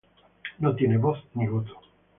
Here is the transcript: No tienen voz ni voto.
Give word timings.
No 0.57 0.75
tienen 0.75 0.99
voz 0.99 1.19
ni 1.35 1.45
voto. 1.47 1.79